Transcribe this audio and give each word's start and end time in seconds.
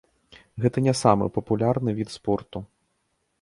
Гэта 0.63 0.81
не 0.87 0.93
самы 1.01 1.27
папулярны 1.35 1.95
від 2.01 2.09
спорту. 2.17 2.63